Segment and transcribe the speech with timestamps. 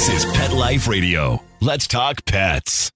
[0.00, 1.42] This is Pet Life Radio.
[1.60, 2.90] Let's talk pets.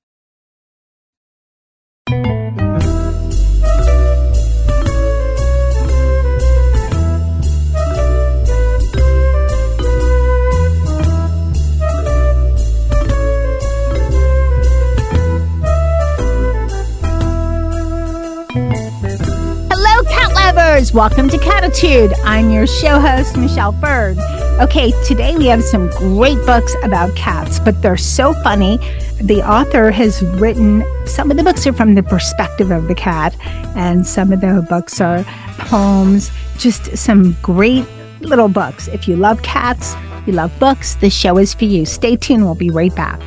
[19.68, 20.95] Hello, cat lovers!
[20.95, 22.14] Welcome to Cattitude.
[22.25, 24.16] I'm your show host, Michelle Fern.
[24.61, 28.77] Okay, today we have some great books about cats, but they're so funny.
[29.20, 33.37] The author has written some of the books are from the perspective of the cat,
[33.75, 35.25] and some of the books are
[35.59, 37.84] poems, just some great
[38.20, 38.87] little books.
[38.87, 41.84] If you love cats, you love books, this show is for you.
[41.84, 43.20] Stay tuned, we'll be right back.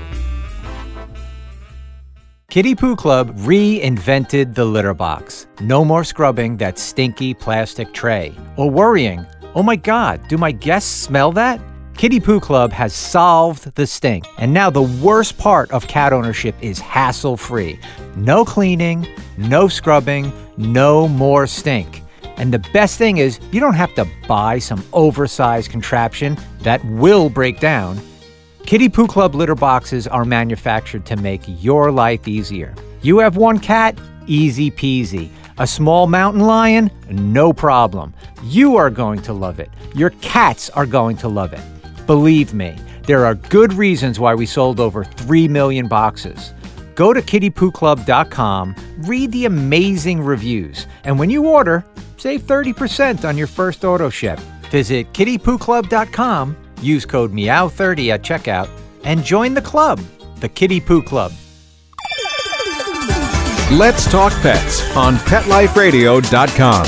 [2.49, 5.47] Kitty Poo Club reinvented the litter box.
[5.59, 8.33] No more scrubbing that stinky plastic tray.
[8.55, 9.25] Or worrying,
[9.55, 11.59] oh my god, do my guests smell that?
[11.97, 14.25] Kitty Poo Club has solved the stink.
[14.37, 17.79] And now the worst part of cat ownership is hassle free.
[18.15, 22.03] No cleaning, no scrubbing, no more stink.
[22.37, 27.29] And the best thing is, you don't have to buy some oversized contraption that will
[27.31, 27.99] break down.
[28.67, 32.75] Kitty Poo Club litter boxes are manufactured to make your life easier.
[33.01, 33.97] You have one cat?
[34.27, 35.29] Easy peasy.
[35.59, 36.91] A small mountain lion?
[37.09, 38.13] No problem.
[38.43, 39.71] You are going to love it.
[39.95, 41.61] Your cats are going to love it.
[42.05, 42.75] Believe me,
[43.07, 46.53] there are good reasons why we sold over 3 million boxes.
[46.93, 51.83] Go to kittypooclub.com, read the amazing reviews, and when you order,
[52.17, 54.39] save 30% on your first auto ship.
[54.69, 58.69] Visit kittypooclub.com, use code MEOW30 at checkout,
[59.03, 59.99] and join the club,
[60.39, 61.31] the Kitty Poo Club.
[63.71, 66.85] Let's Talk Pets on PetLifeRadio.com.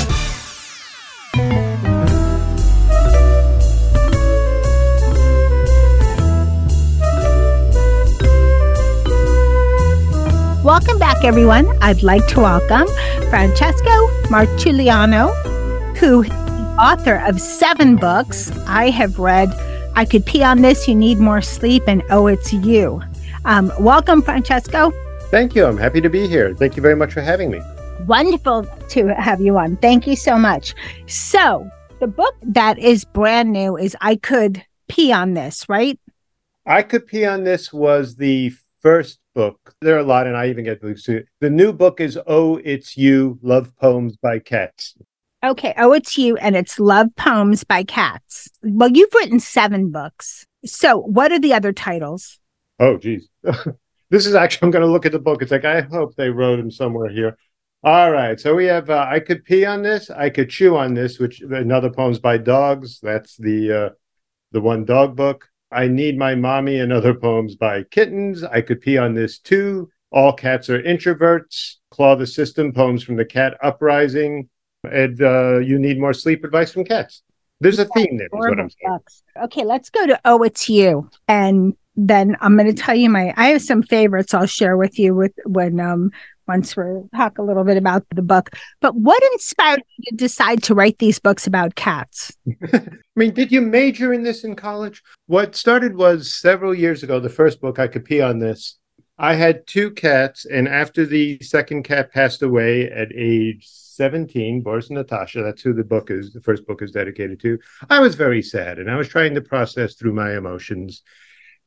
[10.64, 11.68] Welcome back, everyone.
[11.82, 12.86] I'd like to welcome
[13.28, 13.90] Francesco
[14.30, 15.28] Marciuliano,
[15.98, 18.50] who is the author of seven books.
[18.66, 19.52] I have read
[19.96, 23.02] I Could Pee on This, You Need More Sleep, and Oh, It's You.
[23.44, 24.92] Um, welcome, Francesco.
[25.30, 25.64] Thank you.
[25.64, 26.52] I'm happy to be here.
[26.56, 27.60] Thank you very much for having me.
[28.06, 29.76] Wonderful to have you on.
[29.76, 30.74] Thank you so much.
[31.06, 31.70] So,
[32.00, 36.00] the book that is brand new is I Could Pee on This, right?
[36.66, 39.72] I Could Pee on This was the first book.
[39.82, 41.22] There are a lot, and I even get books too.
[41.40, 44.96] The new book is Oh, It's You Love Poems by Cats.
[45.44, 45.74] Okay.
[45.76, 48.50] Oh, it's you, and it's Love Poems by Cats.
[48.64, 50.44] Well, you've written seven books.
[50.64, 52.40] So, what are the other titles?
[52.80, 53.28] Oh, geez.
[54.10, 55.42] this is actually, I'm going to look at the book.
[55.42, 57.36] It's like, I hope they wrote them somewhere here.
[57.82, 58.38] All right.
[58.38, 61.40] So we have uh, I Could Pee on This, I Could Chew on This, which
[61.40, 63.00] another poems by dogs.
[63.00, 63.88] That's the uh,
[64.52, 65.48] the one dog book.
[65.72, 68.44] I Need My Mommy and other poems by kittens.
[68.44, 69.88] I Could Pee on This too.
[70.10, 71.76] All Cats Are Introverts.
[71.90, 74.48] Claw the System, poems from the Cat Uprising.
[74.84, 77.22] And uh, You Need More Sleep Advice from Cats.
[77.60, 79.00] There's a theme there, is what I'm saying.
[79.44, 81.10] Okay, let's go to Oh, It's You.
[81.28, 84.98] And then I'm going to tell you my, I have some favorites I'll share with
[84.98, 86.10] you with when, um,
[86.46, 86.84] once we
[87.14, 88.50] talk a little bit about the book.
[88.80, 92.36] But what inspired you to decide to write these books about cats?
[92.72, 95.02] I mean, did you major in this in college?
[95.26, 98.78] What started was several years ago, the first book, I Could Pee on This.
[99.18, 103.68] I had two cats, and after the second cat passed away at age
[104.00, 107.58] 17, Boris and Natasha, that's who the book is, the first book is dedicated to,
[107.90, 111.02] I was very sad and I was trying to process through my emotions.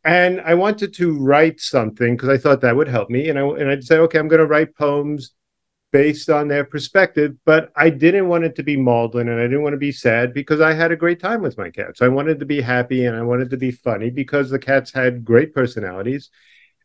[0.05, 3.29] And I wanted to write something because I thought that would help me.
[3.29, 5.33] And I and I'd say, okay, I'm going to write poems
[5.93, 9.61] based on their perspective, but I didn't want it to be maudlin and I didn't
[9.61, 12.01] want to be sad because I had a great time with my cats.
[12.01, 15.23] I wanted to be happy and I wanted to be funny because the cats had
[15.23, 16.31] great personalities.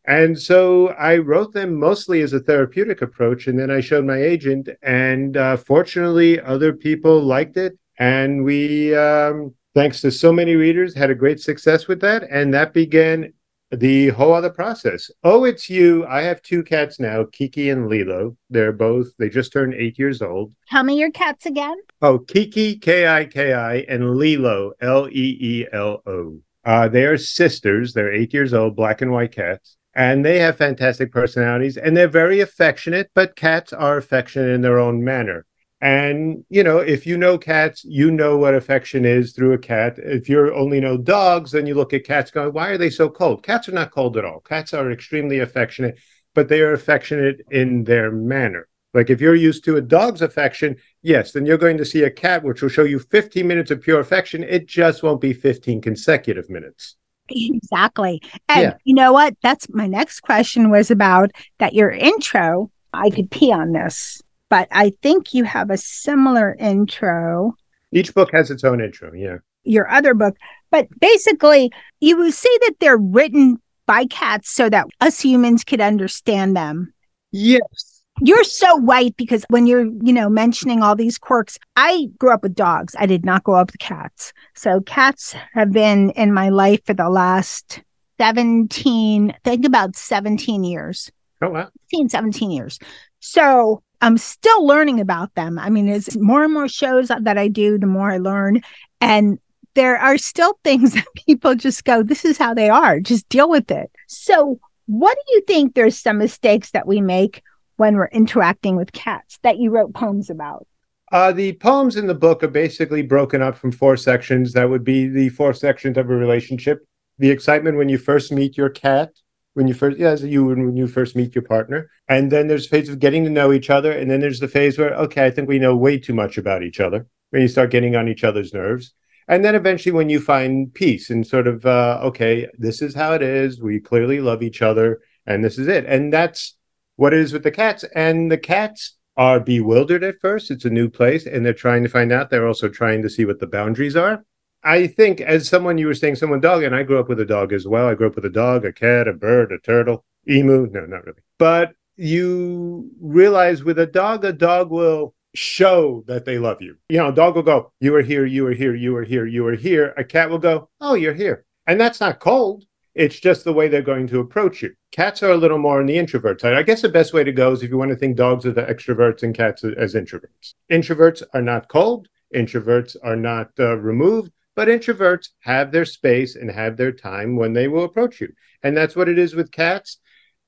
[0.05, 3.47] And so I wrote them mostly as a therapeutic approach.
[3.47, 7.79] And then I showed my agent, and uh, fortunately, other people liked it.
[7.99, 12.25] And we, um, thanks to so many readers, had a great success with that.
[12.29, 13.33] And that began
[13.71, 15.09] the whole other process.
[15.23, 16.05] Oh, it's you.
[16.07, 18.37] I have two cats now, Kiki and Leelo.
[18.51, 20.53] They're both, they just turned eight years old.
[20.69, 21.77] Tell me your cats again.
[22.03, 26.41] Oh, Kiki, K I K I, and Leelo, L E E L O.
[26.65, 27.93] Uh, they are sisters.
[27.93, 29.77] They're eight years old, black and white cats.
[29.95, 34.81] And they have fantastic personalities and they're very affectionate, but cats are affectionate in their
[34.81, 35.47] own manner.
[35.81, 39.95] And, you know, if you know cats, you know what affection is through a cat.
[39.99, 43.09] If you only know dogs, then you look at cats going, why are they so
[43.09, 43.45] cold?
[43.45, 44.41] Cats are not cold at all.
[44.41, 45.99] Cats are extremely affectionate,
[46.35, 48.67] but they are affectionate in their manner.
[48.93, 52.11] Like if you're used to a dog's affection, yes, then you're going to see a
[52.11, 54.43] cat which will show you 15 minutes of pure affection.
[54.43, 56.97] It just won't be 15 consecutive minutes.
[57.29, 58.21] Exactly.
[58.49, 58.75] And Yeah.
[58.85, 59.37] you know what?
[59.43, 62.71] That's my next question was about that your intro.
[62.93, 67.55] I could pee on this, but I think you have a similar intro,
[67.93, 69.13] Each book has its own intro.
[69.13, 69.39] Yeah.
[69.65, 70.37] your other book.
[70.71, 73.57] But basically, you would say that they're written
[73.87, 76.93] by cats so that us humans could understand them.
[77.33, 78.03] Yes.
[78.21, 82.43] You're so white because when you're, you know, mentioning all these quirks, I grew up
[82.43, 82.95] with dogs.
[82.99, 84.33] I did not grow up with cats.
[84.55, 87.81] So cats have been in my life for the last
[88.21, 91.11] 17, think about 17 years,
[91.41, 91.69] Oh wow.
[91.91, 92.79] 16, 17 years.
[93.21, 95.59] So I'm still learning about them.
[95.59, 98.63] I mean, it's more and more shows that I do, the more I learn.
[99.01, 99.39] And
[99.75, 103.49] there are still things that people just go, this is how they are, just deal
[103.49, 103.91] with it.
[104.07, 107.43] So, what do you think there's some mistakes that we make
[107.77, 110.67] when we're interacting with cats that you wrote poems about?
[111.13, 114.53] Uh, the poems in the book are basically broken up from four sections.
[114.53, 116.87] That would be the four sections of a relationship:
[117.19, 119.11] the excitement when you first meet your cat,
[119.59, 122.69] when you first, yeah, you when you first meet your partner, and then there's a
[122.69, 125.33] phase of getting to know each other, and then there's the phase where, okay, I
[125.33, 127.09] think we know way too much about each other.
[127.31, 128.95] When you start getting on each other's nerves,
[129.27, 133.15] and then eventually when you find peace and sort of, uh, okay, this is how
[133.15, 133.61] it is.
[133.61, 135.85] We clearly love each other, and this is it.
[135.87, 136.57] And that's
[136.95, 137.85] what it is with the cats.
[137.97, 140.53] And the cats are bewildered at first.
[140.53, 142.31] It's a new place and they're trying to find out.
[142.31, 144.25] They're also trying to see what the boundaries are.
[144.65, 147.25] I think, as someone you were saying, someone dog, and I grew up with a
[147.25, 147.89] dog as well.
[147.89, 150.69] I grew up with a dog, a cat, a bird, a turtle, emu.
[150.71, 151.21] No, not really.
[151.39, 156.77] But you realize with a dog, a dog will show that they love you.
[156.89, 159.27] You know, a dog will go, You are here, you are here, you are here,
[159.27, 159.95] you are here.
[159.97, 161.45] A cat will go, Oh, you're here.
[161.67, 162.65] And that's not cold.
[162.95, 164.75] It's just the way they're going to approach you.
[164.91, 166.55] Cats are a little more on the introvert side.
[166.55, 168.53] I guess the best way to go is if you want to think dogs are
[168.53, 170.55] the extroverts and cats as introverts.
[170.73, 176.51] Introverts are not cold, introverts are not uh, removed, but introverts have their space and
[176.51, 178.27] have their time when they will approach you.
[178.65, 179.99] And that's what it is with cats.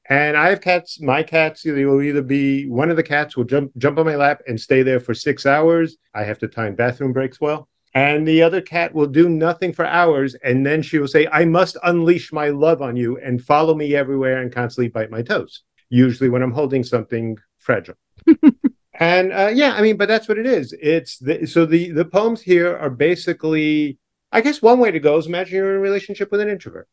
[0.09, 1.01] And I have cats.
[1.01, 4.17] My cats, they will either be one of the cats will jump jump on my
[4.17, 5.97] lap and stay there for six hours.
[6.13, 7.69] I have to time bathroom breaks well.
[7.95, 10.35] And the other cat will do nothing for hours.
[10.43, 13.95] And then she will say, I must unleash my love on you and follow me
[13.95, 17.95] everywhere and constantly bite my toes, usually when I'm holding something fragile.
[18.99, 20.75] and uh, yeah, I mean, but that's what it is.
[20.83, 24.00] It's the, so the, the poems here are basically,
[24.33, 26.89] I guess one way to go is imagine you're in a relationship with an introvert.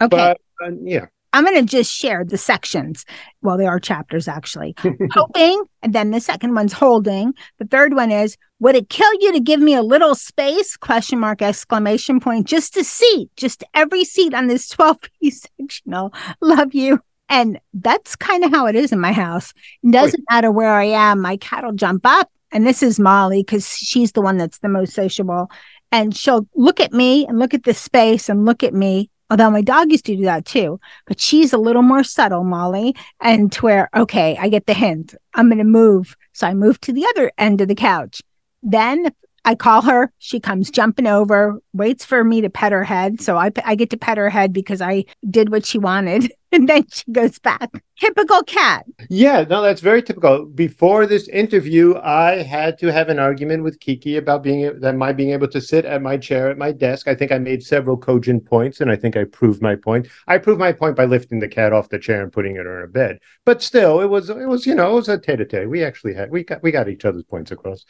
[0.00, 0.16] Okay.
[0.16, 3.04] But uh, yeah, I'm going to just share the sections.
[3.42, 4.76] Well, there are chapters actually.
[5.12, 7.34] Hoping, and then the second one's holding.
[7.58, 10.76] The third one is, would it kill you to give me a little space?
[10.76, 16.14] Question mark, exclamation point, just a seat, just every seat on this 12 piece sectional.
[16.40, 17.00] Love you.
[17.28, 19.52] And that's kind of how it is in my house.
[19.82, 22.30] It doesn't matter where I am, my cat will jump up.
[22.52, 25.50] And this is Molly because she's the one that's the most sociable.
[25.94, 29.50] And she'll look at me and look at the space and look at me Although
[29.50, 33.50] my dog used to do that too, but she's a little more subtle, Molly, and
[33.52, 35.14] to where, okay, I get the hint.
[35.34, 36.14] I'm going to move.
[36.32, 38.20] So I move to the other end of the couch.
[38.62, 39.10] Then
[39.44, 40.12] I call her.
[40.18, 43.20] She comes jumping over, waits for me to pet her head.
[43.20, 46.32] So I, I get to pet her head because I did what she wanted.
[46.54, 47.68] And then she goes back.
[47.98, 48.86] Typical cat.
[49.10, 50.46] Yeah, no, that's very typical.
[50.46, 55.12] Before this interview, I had to have an argument with Kiki about being that my
[55.12, 57.08] being able to sit at my chair at my desk.
[57.08, 60.06] I think I made several cogent points, and I think I proved my point.
[60.28, 62.66] I proved my point by lifting the cat off the chair and putting it on
[62.66, 63.18] her bed.
[63.44, 65.68] But still, it was it was you know it was a tete-a-tete.
[65.68, 67.84] We actually had we got we got each other's points across.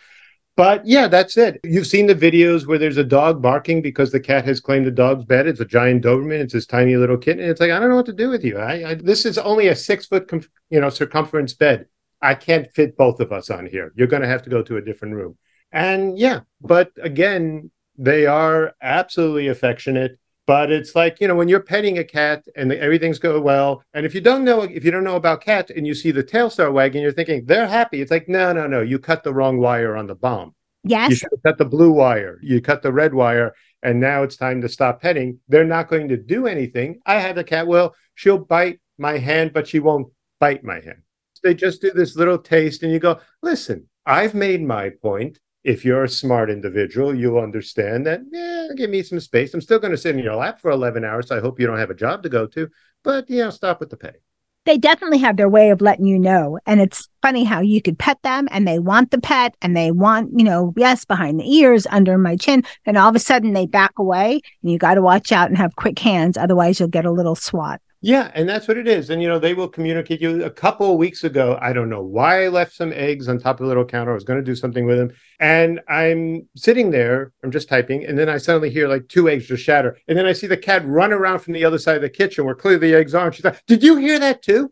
[0.57, 1.61] But yeah, that's it.
[1.65, 4.93] You've seen the videos where there's a dog barking because the cat has claimed the
[4.93, 5.49] dog's bed.
[5.49, 6.41] It's a giant Doberman.
[6.41, 7.43] It's this tiny little kitten.
[7.43, 8.59] It's like I don't know what to do with you.
[8.59, 11.87] I, I this is only a six foot, com- you know, circumference bed.
[12.23, 13.93] I can't fit both of us on here.
[13.97, 15.37] You're going to have to go to a different room.
[15.73, 20.19] And yeah, but again, they are absolutely affectionate.
[20.47, 24.05] But it's like you know when you're petting a cat and everything's going well, and
[24.05, 26.51] if you don't know if you don't know about cats and you see the tail
[26.51, 28.01] start wagging, you're thinking they're happy.
[28.03, 30.55] It's like no, no, no, you cut the wrong wire on the bomb.
[30.85, 31.15] You Yes.
[31.17, 32.39] should have cut the blue wire.
[32.43, 35.39] You cut the red wire, and now it's time to stop petting.
[35.49, 37.01] They're not going to do anything.
[37.07, 37.67] I have a cat.
[37.67, 41.03] Well, she'll bite my hand, but she won't bite my hand.
[41.43, 45.39] They just do this little taste, and you go, listen, I've made my point.
[45.65, 49.55] If you're a smart individual, you'll understand that, yeah, give me some space.
[49.55, 51.29] I'm still going to sit in your lap for 11 hours.
[51.29, 52.69] So I hope you don't have a job to go to,
[53.03, 54.21] but, you know, stop with the petting.
[54.67, 56.59] they definitely have their way of letting you know.
[56.67, 59.91] And it's funny how you could pet them and they want the pet and they
[59.91, 62.63] want, you know, yes, behind the ears, under my chin.
[62.87, 65.59] And all of a sudden they back away and you got to watch out and
[65.59, 66.39] have quick hands.
[66.39, 67.81] Otherwise you'll get a little swat.
[68.05, 69.09] Yeah, and that's what it is.
[69.09, 70.45] And you know, they will communicate you.
[70.45, 73.59] A couple of weeks ago, I don't know why I left some eggs on top
[73.59, 74.11] of the little counter.
[74.11, 77.33] I was going to do something with them, and I'm sitting there.
[77.43, 80.27] I'm just typing, and then I suddenly hear like two eggs just shatter, and then
[80.27, 82.91] I see the cat run around from the other side of the kitchen where clearly
[82.91, 83.25] the eggs are.
[83.25, 84.71] And she's like, "Did you hear that too?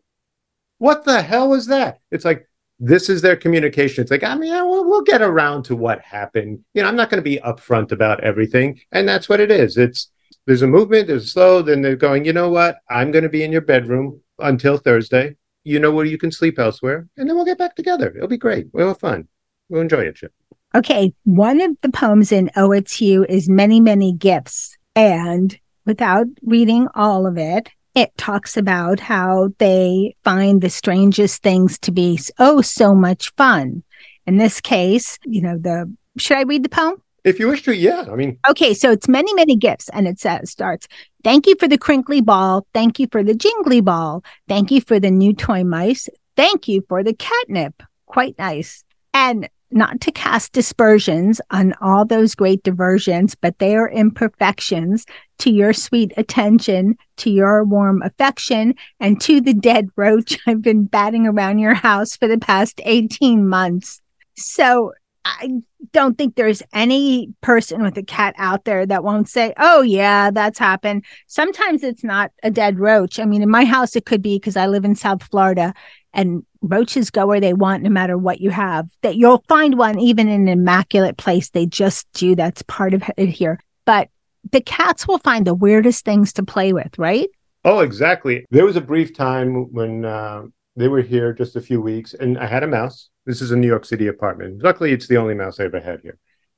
[0.77, 2.47] What the hell was that?" It's like
[2.79, 4.03] this is their communication.
[4.03, 6.63] It's like, I mean, we'll, we'll get around to what happened.
[6.75, 9.75] You know, I'm not going to be upfront about everything, and that's what it is.
[9.75, 10.11] It's
[10.45, 12.77] there's a movement, there's slow, then they're going, you know what?
[12.89, 15.35] I'm going to be in your bedroom until Thursday.
[15.63, 18.13] You know where you can sleep elsewhere, and then we'll get back together.
[18.13, 18.67] It'll be great.
[18.73, 19.27] We'll have fun.
[19.69, 20.33] We'll enjoy it, Chip.
[20.75, 24.75] Okay, one of the poems in Oh It's You is Many, Many Gifts.
[24.95, 31.77] And without reading all of it, it talks about how they find the strangest things
[31.79, 33.83] to be oh so much fun.
[34.25, 37.01] In this case, you know, the should I read the poem?
[37.23, 38.05] If you wish to, yeah.
[38.11, 40.87] I mean, Okay, so it's many, many gifts, and it says starts.
[41.23, 42.67] Thank you for the crinkly ball.
[42.73, 44.23] Thank you for the jingly ball.
[44.47, 46.09] Thank you for the new toy mice.
[46.35, 47.81] Thank you for the catnip.
[48.07, 48.83] Quite nice.
[49.13, 55.05] And not to cast dispersions on all those great diversions, but they are imperfections
[55.39, 60.85] to your sweet attention, to your warm affection, and to the dead roach I've been
[60.85, 64.01] batting around your house for the past 18 months.
[64.35, 64.93] So
[65.25, 65.49] I
[65.91, 70.31] don't think there's any person with a cat out there that won't say, Oh, yeah,
[70.31, 71.05] that's happened.
[71.27, 73.19] Sometimes it's not a dead roach.
[73.19, 75.73] I mean, in my house, it could be because I live in South Florida
[76.13, 78.89] and roaches go where they want no matter what you have.
[79.01, 81.49] That you'll find one even in an immaculate place.
[81.49, 82.35] They just do.
[82.35, 83.59] That's part of it here.
[83.85, 84.09] But
[84.51, 87.29] the cats will find the weirdest things to play with, right?
[87.65, 88.45] Oh, exactly.
[88.51, 90.43] There was a brief time when uh,
[90.75, 93.09] they were here just a few weeks, and I had a mouse.
[93.25, 94.63] This is a New York City apartment.
[94.63, 96.17] Luckily, it's the only mouse I ever had here.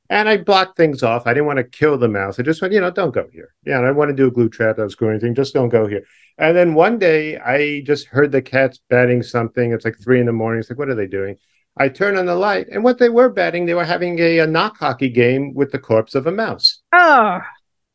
[0.10, 1.26] And I blocked things off.
[1.26, 2.40] I didn't want to kill the mouse.
[2.40, 3.54] I just went, you know, don't go here.
[3.66, 4.78] Yeah, and I want to do a glue trap.
[4.78, 5.34] I was going anything.
[5.34, 6.04] Just don't go here.
[6.38, 9.72] And then one day, I just heard the cats batting something.
[9.72, 10.60] It's like three in the morning.
[10.60, 11.38] It's like, what are they doing?
[11.78, 14.48] I turn on the light, and what they were batting, they were having a, a
[14.48, 16.82] knock hockey game with the corpse of a mouse.
[16.94, 17.42] Oh,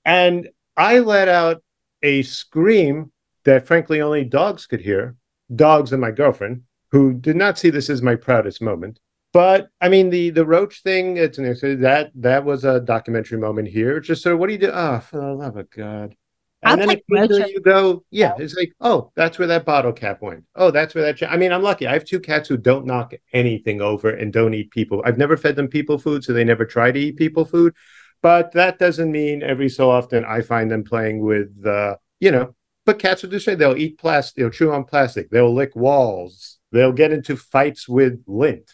[0.04, 1.62] And I let out
[2.02, 3.12] a scream
[3.44, 5.16] that, frankly, only dogs could hear
[5.54, 8.98] dogs and my girlfriend, who did not see this as my proudest moment.
[9.32, 11.44] But I mean, the the roach thing, it's an
[11.80, 13.96] that that was a documentary moment here.
[13.96, 14.70] It's just sort of, what do you do?
[14.72, 16.16] Oh, for the love of God.
[16.62, 20.20] And I'll then take you go, yeah, it's like, oh, that's where that bottle cap
[20.20, 20.44] went.
[20.56, 21.16] Oh, that's where that.
[21.16, 21.28] Cha-.
[21.28, 21.86] I mean, I'm lucky.
[21.86, 25.00] I have two cats who don't knock anything over and don't eat people.
[25.06, 27.74] I've never fed them people food, so they never try to eat people food.
[28.20, 32.54] But that doesn't mean every so often I find them playing with, uh, you know,
[32.90, 36.58] but cats will do say they'll eat plastic, they'll chew on plastic, they'll lick walls,
[36.72, 38.68] they'll get into fights with lint.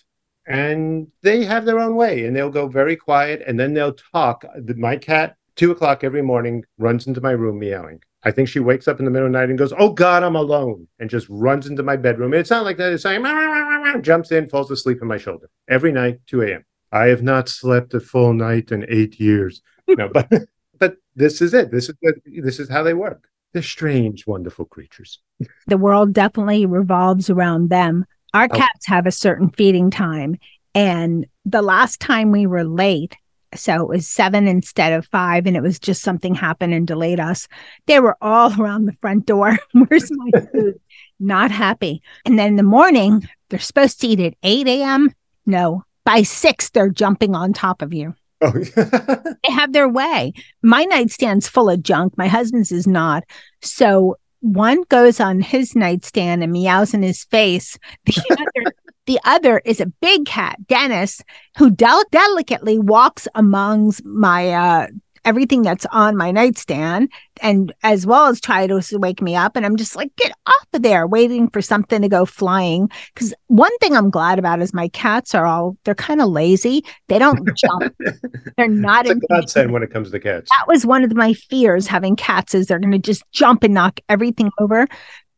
[0.46, 4.46] And they have their own way and they'll go very quiet and then they'll talk.
[4.74, 8.00] My cat, two o'clock every morning, runs into my room meowing.
[8.22, 10.22] I think she wakes up in the middle of the night and goes, Oh God,
[10.22, 12.32] I'm alone, and just runs into my bedroom.
[12.32, 12.94] And it's not like that.
[12.94, 16.64] It's like, jumps in, falls asleep on my shoulder every night, 2 a.m.
[16.90, 19.60] I have not slept a full night in eight years.
[19.86, 20.32] No, but
[20.78, 21.70] but this is it.
[21.70, 23.28] This is this is how they work.
[23.56, 25.18] They're strange, wonderful creatures.
[25.66, 28.04] the world definitely revolves around them.
[28.34, 28.54] Our Oh.
[28.54, 30.36] cats have a certain feeding time.
[30.74, 33.16] And the last time we were late,
[33.54, 37.18] so it was seven instead of five, and it was just something happened and delayed
[37.18, 37.48] us.
[37.86, 39.56] They were all around the front door.
[39.72, 40.78] Where's my food?
[41.18, 42.02] Not happy.
[42.26, 45.12] And then in the morning, they're supposed to eat at 8 a.m.
[45.46, 48.14] No, by six, they're jumping on top of you.
[48.42, 48.52] Oh,
[49.44, 50.32] They have their way.
[50.62, 52.16] My nightstand's full of junk.
[52.16, 53.24] My husband's is not.
[53.62, 57.78] So one goes on his nightstand and meows in his face.
[58.04, 58.74] The other,
[59.06, 61.22] the other is a big cat, Dennis,
[61.56, 64.86] who del- delicately walks amongst my uh,
[65.26, 67.10] everything that's on my nightstand,
[67.42, 69.56] and as well as try to wake me up.
[69.56, 72.88] And I'm just like, get off of there, waiting for something to go flying.
[73.14, 76.84] Because one thing I'm glad about is my cats are all they're kind of lazy.
[77.08, 77.94] They don't jump.
[78.56, 80.48] They're not in godsend when it comes to cats.
[80.50, 83.74] that was one of my fears having cats is they're going to just jump and
[83.74, 84.86] knock everything over.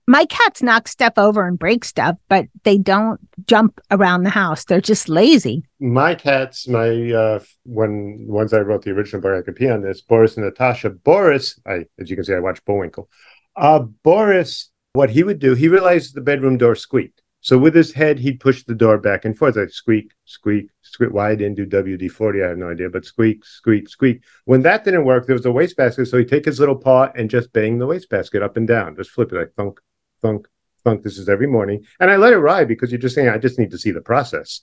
[0.09, 4.65] My cats knock stuff over and break stuff, but they don't jump around the house.
[4.65, 5.65] They're just lazy.
[5.81, 9.83] My cats, my uh when once I wrote the original book, I could pee on
[9.83, 10.01] this.
[10.01, 10.89] Boris and Natasha.
[10.89, 13.11] Boris, I as you can see, I watch Bullwinkle.
[13.55, 17.21] Uh Boris, what he would do, he realized the bedroom door squeaked.
[17.41, 21.13] So with his head, he'd push the door back and forth, like squeak, squeak, squeak.
[21.13, 24.25] Why I didn't do WD forty, I have no idea, but squeak, squeak, squeak.
[24.47, 27.29] When that didn't work, there was a wastebasket, so he'd take his little paw and
[27.29, 29.79] just bang the wastebasket up and down, just flip it like thunk,
[30.21, 30.47] thunk,
[30.85, 31.03] thunk.
[31.03, 33.59] This is every morning, and I let it ride because you're just saying I just
[33.59, 34.63] need to see the process.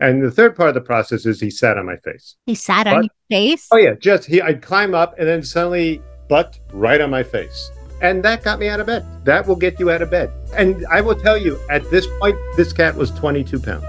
[0.00, 2.36] And the third part of the process is he sat on my face.
[2.46, 3.66] He sat on your face.
[3.72, 7.70] Oh yeah, just he I'd climb up and then suddenly butt right on my face.
[8.00, 9.04] And that got me out of bed.
[9.24, 10.30] That will get you out of bed.
[10.54, 13.84] And I will tell you, at this point, this cat was 22 pounds.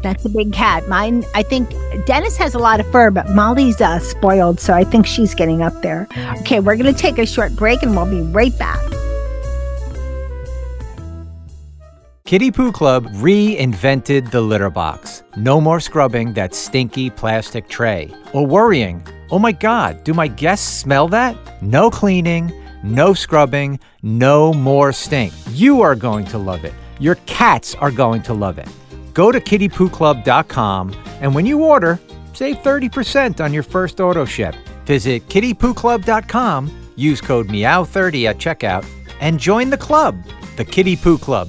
[0.00, 0.88] That's a big cat.
[0.88, 1.70] Mine, I think
[2.06, 5.60] Dennis has a lot of fur, but Molly's uh, spoiled, so I think she's getting
[5.60, 6.06] up there.
[6.40, 8.80] Okay, we're going to take a short break and we'll be right back.
[12.28, 15.22] Kitty Poo Club reinvented the litter box.
[15.38, 18.12] No more scrubbing that stinky plastic tray.
[18.34, 21.34] Or worrying, oh my God, do my guests smell that?
[21.62, 25.32] No cleaning, no scrubbing, no more stink.
[25.52, 26.74] You are going to love it.
[27.00, 28.68] Your cats are going to love it.
[29.14, 31.98] Go to kittypooclub.com and when you order,
[32.34, 34.54] save 30% on your first auto ship.
[34.84, 38.86] Visit kittypooclub.com, use code MEOW30 at checkout,
[39.22, 40.22] and join the club,
[40.58, 41.48] the Kitty Poo Club.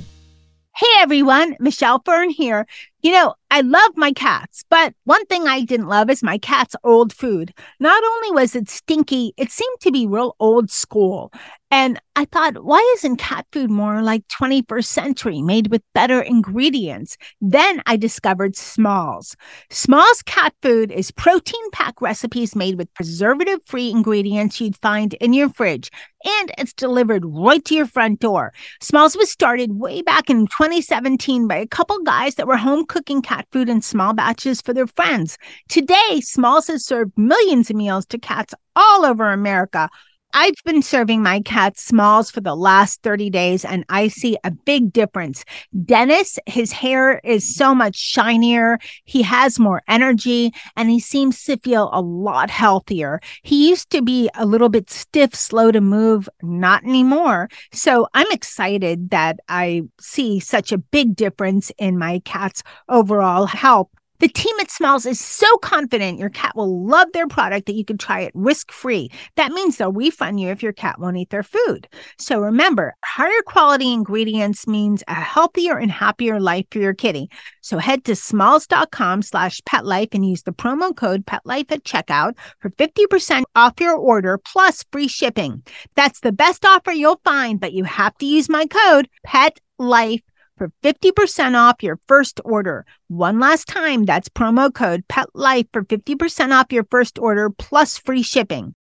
[0.79, 2.65] Hey everyone, Michelle Fern here.
[3.01, 6.73] You know, I love my cats, but one thing I didn't love is my cat's
[6.85, 7.53] old food.
[7.81, 11.33] Not only was it stinky, it seemed to be real old school.
[11.71, 17.15] And I thought, why isn't cat food more like 21st century, made with better ingredients?
[17.41, 19.35] Then I discovered Smalls.
[19.69, 25.33] Smalls cat food is protein pack recipes made with preservative free ingredients you'd find in
[25.33, 25.91] your fridge,
[26.25, 28.51] and it's delivered right to your front door.
[28.81, 33.21] Smalls was started way back in 2017 by a couple guys that were home cooking
[33.21, 35.37] cat food in small batches for their friends.
[35.69, 39.89] Today, Smalls has served millions of meals to cats all over America.
[40.31, 44.51] I've been serving my cat Smalls for the last 30 days and I see a
[44.51, 45.43] big difference.
[45.85, 48.77] Dennis, his hair is so much shinier.
[49.05, 53.21] He has more energy and he seems to feel a lot healthier.
[53.41, 57.49] He used to be a little bit stiff, slow to move, not anymore.
[57.73, 63.89] So I'm excited that I see such a big difference in my cat's overall health.
[64.19, 67.85] The team at Smalls is so confident your cat will love their product that you
[67.85, 69.09] can try it risk free.
[69.37, 71.87] That means they'll refund you if your cat won't eat their food.
[72.17, 77.29] So remember, higher quality ingredients means a healthier and happier life for your kitty.
[77.61, 82.71] So head to smalls.com slash petlife and use the promo code petlife at checkout for
[82.71, 85.63] 50% off your order plus free shipping.
[85.95, 90.21] That's the best offer you'll find, but you have to use my code PETLIFE
[90.59, 92.85] for 50% off your first order.
[93.07, 98.21] One last time, that's promo code PETLIFE for 50% off your first order plus free
[98.21, 98.75] shipping.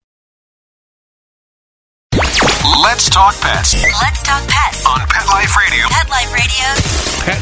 [2.82, 4.86] Let's talk pets Let's talk pets.
[4.86, 5.86] on Pet Life Radio.
[5.88, 6.08] Pet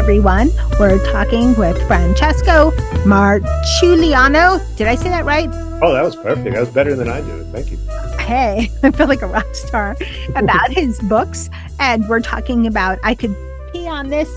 [0.08, 0.48] everyone.
[0.80, 2.70] We're talking with Francesco
[3.04, 4.58] Marciuliano.
[4.76, 5.50] Did I say that right?
[5.82, 6.54] Oh, that was perfect.
[6.54, 7.44] That was better than I do.
[7.52, 7.76] Thank you.
[8.18, 9.98] Hey, I feel like a rock star
[10.34, 11.50] about his books.
[11.78, 13.36] And we're talking about I Could
[13.70, 14.30] Pee on This.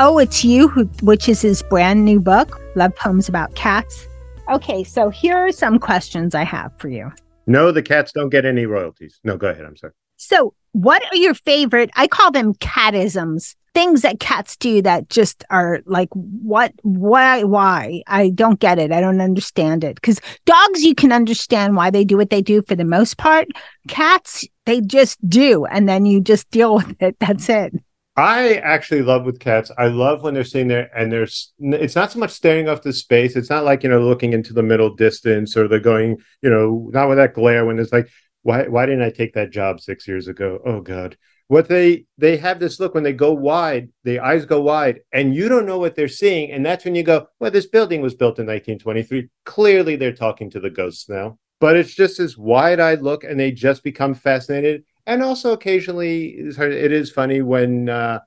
[0.00, 4.04] Oh, It's You, who, which is his brand new book, Love Poems About Cats.
[4.50, 7.12] Okay, so here are some questions I have for you.
[7.46, 9.20] No, the cats don't get any royalties.
[9.22, 9.66] No, go ahead.
[9.66, 9.92] I'm sorry.
[10.16, 11.90] So, what are your favorite?
[11.94, 18.02] I call them catisms, things that cats do that just are like, what, why, why?
[18.06, 18.92] I don't get it.
[18.92, 19.96] I don't understand it.
[19.96, 23.48] Because dogs, you can understand why they do what they do for the most part.
[23.88, 25.64] Cats, they just do.
[25.66, 27.16] And then you just deal with it.
[27.18, 27.74] That's it.
[28.14, 29.70] I actually love with cats.
[29.78, 32.92] I love when they're sitting there and there's it's not so much staring off the
[32.92, 33.36] space.
[33.36, 36.90] It's not like, you know, looking into the middle distance or they're going, you know,
[36.92, 38.10] not with that glare when it's like,
[38.42, 40.60] why why didn't I take that job six years ago?
[40.64, 41.16] Oh God.
[41.52, 45.34] What they they have this look when they go wide, the eyes go wide, and
[45.34, 46.50] you don't know what they're seeing.
[46.50, 49.28] And that's when you go, Well, this building was built in 1923.
[49.44, 51.38] Clearly they're talking to the ghosts now.
[51.60, 56.92] But it's just this wide-eyed look, and they just become fascinated and also occasionally it
[56.92, 58.20] is funny when uh,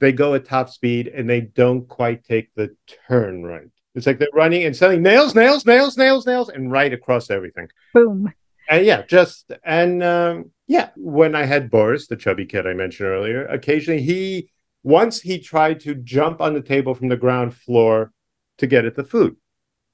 [0.00, 2.74] they go at top speed and they don't quite take the
[3.08, 3.68] turn right.
[3.94, 7.68] It's like they're running and suddenly nails, nails, nails, nails, nails, and right across everything.
[7.92, 8.32] Boom.
[8.72, 13.06] And yeah, just and um, yeah, when I had Boris, the chubby kid I mentioned
[13.06, 14.48] earlier, occasionally he
[14.82, 18.12] once he tried to jump on the table from the ground floor
[18.56, 19.36] to get at the food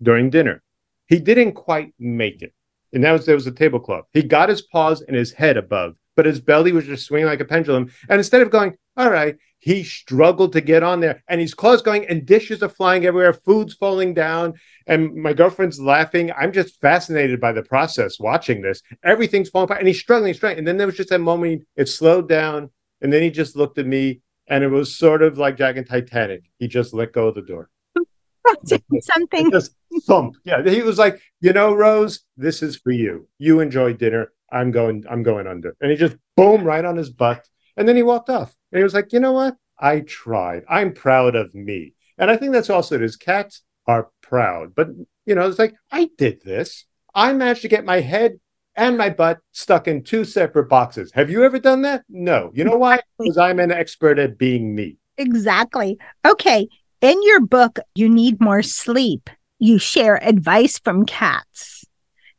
[0.01, 0.63] during dinner.
[1.07, 2.55] He didn't quite make it.
[2.93, 4.05] And that was there was a tablecloth.
[4.13, 7.41] He got his paws and his head above, but his belly was just swinging like
[7.41, 7.91] a pendulum.
[8.09, 11.23] And instead of going, all right, he struggled to get on there.
[11.29, 14.55] And his claws going, and dishes are flying everywhere, food's falling down.
[14.89, 16.33] And my girlfriend's laughing.
[16.33, 18.83] I'm just fascinated by the process watching this.
[19.05, 19.81] Everything's falling apart.
[19.81, 20.59] And he's struggling, struggling.
[20.59, 22.71] And then there was just that moment it slowed down.
[23.01, 24.21] And then he just looked at me.
[24.49, 26.43] And it was sort of like Jack and Titanic.
[26.59, 27.71] He just let go of the door.
[29.01, 29.51] Something.
[29.53, 30.37] Just thump.
[30.45, 30.63] Yeah.
[30.63, 33.29] He was like, you know, Rose, this is for you.
[33.39, 34.33] You enjoy dinner.
[34.51, 35.77] I'm going, I'm going under.
[35.81, 37.47] And he just boom right on his butt.
[37.77, 38.57] And then he walked off.
[38.73, 39.57] And he was like, you know what?
[39.79, 40.65] I tried.
[40.69, 41.95] I'm proud of me.
[42.19, 44.75] And I think that's also it is cats are proud.
[44.75, 44.89] But
[45.25, 46.87] you know, it's like, I did this.
[47.15, 48.41] I managed to get my head
[48.77, 51.13] and my butt stuck in two separate boxes.
[51.13, 52.05] Have you ever done that?
[52.09, 52.51] No.
[52.55, 53.01] You know why?
[53.19, 54.97] Because I'm an expert at being me.
[55.17, 55.99] Exactly.
[56.25, 56.69] Okay.
[57.01, 59.29] In your book, You Need More Sleep,
[59.59, 61.85] you share advice from cats.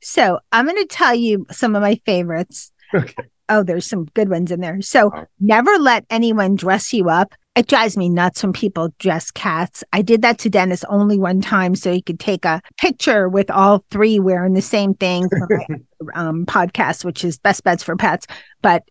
[0.02, 2.72] So I'm going to tell you some of my favorites.
[2.94, 3.24] Okay.
[3.49, 4.81] Oh, there's some good ones in there.
[4.81, 7.33] So never let anyone dress you up.
[7.55, 9.83] It drives me nuts when people dress cats.
[9.91, 13.51] I did that to Dennis only one time so he could take a picture with
[13.51, 15.75] all three wearing the same thing for my
[16.13, 18.27] um, podcast, which is Best Beds for Pets,
[18.62, 18.83] but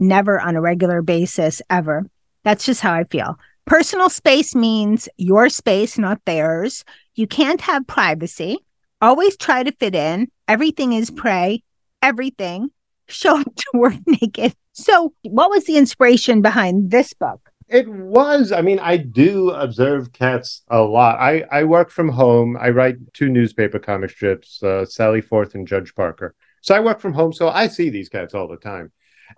[0.00, 2.06] never on a regular basis ever.
[2.42, 3.38] That's just how I feel.
[3.66, 6.84] Personal space means your space, not theirs.
[7.16, 8.58] You can't have privacy.
[9.00, 10.28] Always try to fit in.
[10.48, 11.62] Everything is prey.
[12.00, 12.70] Everything.
[13.08, 14.54] Show up to work naked.
[14.72, 17.50] So, what was the inspiration behind this book?
[17.68, 18.52] It was.
[18.52, 21.18] I mean, I do observe cats a lot.
[21.18, 22.56] I, I work from home.
[22.60, 26.34] I write two newspaper comic strips, uh, Sally Forth and Judge Parker.
[26.60, 27.32] So I work from home.
[27.32, 28.92] So I see these cats all the time.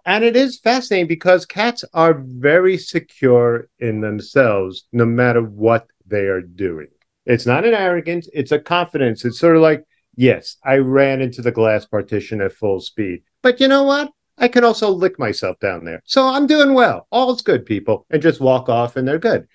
[0.05, 6.27] And it is fascinating because cats are very secure in themselves, no matter what they
[6.27, 6.89] are doing.
[7.25, 9.25] It's not an arrogance, it's a confidence.
[9.25, 9.85] It's sort of like,
[10.19, 13.23] yes, I ran into the glass partition at full speed.
[13.41, 14.11] But you know what?
[14.37, 16.03] I can also lick myself down there.
[16.05, 17.07] So I'm doing well.
[17.11, 18.05] All's good, people.
[18.11, 19.47] And just walk off and they're good.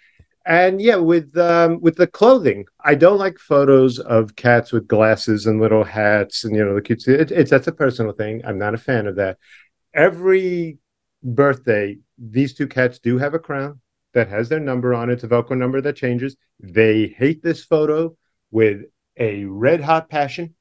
[0.45, 5.45] And yeah, with um, with the clothing, I don't like photos of cats with glasses
[5.45, 7.07] and little hats and you know the kids.
[7.07, 8.41] It, it's that's a personal thing.
[8.45, 9.37] I'm not a fan of that.
[9.93, 10.79] Every
[11.23, 13.79] birthday, these two cats do have a crown
[14.13, 15.13] that has their number on it.
[15.13, 16.35] It's a Velcro number that changes.
[16.59, 18.17] They hate this photo
[18.51, 18.81] with
[19.17, 20.55] a red hot passion.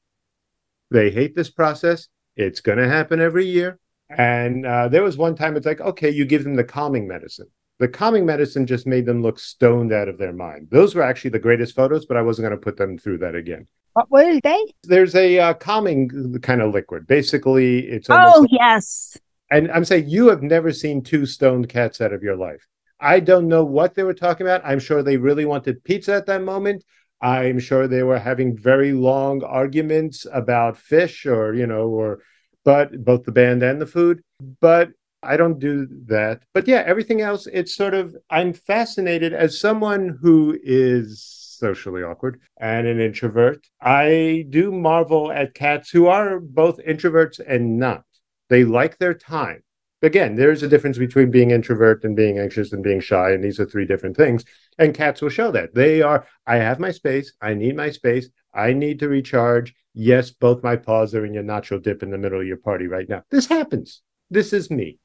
[0.91, 2.07] They hate this process.
[2.35, 3.79] It's going to happen every year.
[4.09, 7.47] And uh, there was one time it's like, okay, you give them the calming medicine.
[7.79, 10.67] The calming medicine just made them look stoned out of their mind.
[10.69, 13.33] Those were actually the greatest photos, but I wasn't going to put them through that
[13.35, 13.67] again.
[13.93, 14.73] What were they?
[14.83, 17.07] There's a uh, calming kind of liquid.
[17.07, 19.17] Basically, it's Oh, almost like- yes.
[19.49, 22.67] and I'm saying you have never seen two stoned cats out of your life.
[22.99, 24.61] I don't know what they were talking about.
[24.63, 26.83] I'm sure they really wanted pizza at that moment.
[27.23, 32.19] I'm sure they were having very long arguments about fish or, you know, or,
[32.65, 34.21] but both the band and the food.
[34.59, 34.91] But
[35.23, 36.41] I don't do that.
[36.53, 42.41] But yeah, everything else, it's sort of, I'm fascinated as someone who is socially awkward
[42.59, 43.65] and an introvert.
[43.81, 48.03] I do marvel at cats who are both introverts and not.
[48.49, 49.63] They like their time.
[50.01, 53.61] Again, there's a difference between being introvert and being anxious and being shy, and these
[53.61, 54.43] are three different things.
[54.79, 55.73] And cats will show that.
[55.73, 59.73] They are, I have my space, I need my space, I need to recharge.
[59.93, 62.87] Yes, both my paws are in your nacho dip in the middle of your party
[62.87, 63.23] right now.
[63.29, 64.01] This happens.
[64.29, 64.97] This is me.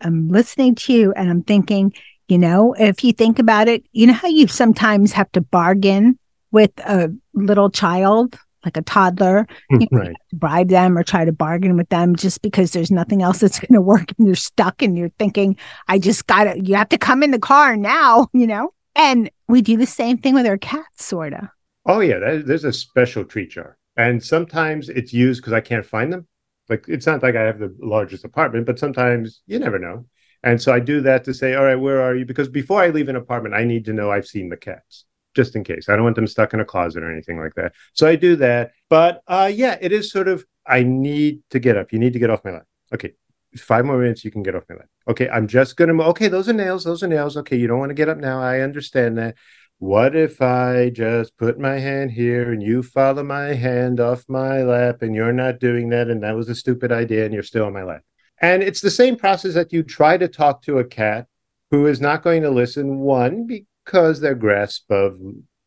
[0.00, 1.92] I'm listening to you and I'm thinking,
[2.28, 6.18] you know, if you think about it, you know how you sometimes have to bargain
[6.50, 10.16] with a little child, like a toddler, you know, right.
[10.32, 13.74] bribe them or try to bargain with them just because there's nothing else that's going
[13.74, 15.56] to work and you're stuck and you're thinking,
[15.88, 18.72] I just got to, you have to come in the car now, you know?
[18.96, 21.44] And we do the same thing with our cats, sort of.
[21.84, 25.86] Oh yeah, that, there's a special treat jar, and sometimes it's used because I can't
[25.86, 26.26] find them.
[26.68, 30.06] Like it's not like I have the largest apartment, but sometimes you never know.
[30.42, 32.24] And so I do that to say, all right, where are you?
[32.24, 35.04] Because before I leave an apartment, I need to know I've seen the cats,
[35.34, 35.88] just in case.
[35.88, 37.72] I don't want them stuck in a closet or anything like that.
[37.92, 38.72] So I do that.
[38.88, 41.92] But uh, yeah, it is sort of I need to get up.
[41.92, 42.66] You need to get off my lap.
[42.94, 43.12] Okay,
[43.56, 44.88] five more minutes, you can get off my lap.
[45.08, 46.00] Okay, I'm just gonna.
[46.10, 46.84] Okay, those are nails.
[46.84, 47.36] Those are nails.
[47.36, 48.40] Okay, you don't want to get up now.
[48.40, 49.36] I understand that.
[49.78, 54.62] What if I just put my hand here and you follow my hand off my
[54.62, 57.66] lap and you're not doing that and that was a stupid idea and you're still
[57.66, 58.02] on my lap?
[58.40, 61.26] And it's the same process that you try to talk to a cat
[61.70, 63.00] who is not going to listen.
[63.00, 65.18] One, because their grasp of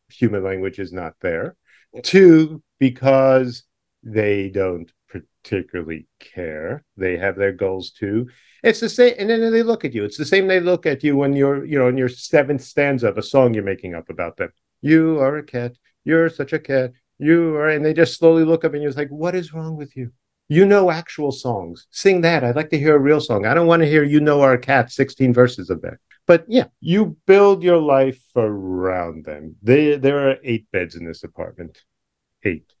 [0.08, 1.56] human language is not there.
[2.02, 3.64] Two, because
[4.02, 6.84] they don't particularly care.
[6.96, 8.28] They have their goals too.
[8.62, 10.04] It's the same, and then they look at you.
[10.04, 13.08] It's the same they look at you when you're, you know, in your seventh stanza
[13.08, 14.50] of a song you're making up about them.
[14.82, 15.76] You are a cat.
[16.04, 16.92] You're such a cat.
[17.18, 19.96] You are, and they just slowly look up and you're like, what is wrong with
[19.96, 20.12] you?
[20.48, 21.86] You know actual songs.
[21.90, 22.42] Sing that.
[22.42, 23.46] I'd like to hear a real song.
[23.46, 25.98] I don't want to hear you know our cat, 16 verses of that.
[26.26, 29.56] But yeah, you build your life around them.
[29.62, 31.82] They, there are eight beds in this apartment.
[32.44, 32.72] Eight.